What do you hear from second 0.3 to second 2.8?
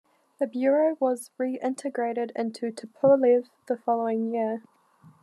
The bureau was re-integrated into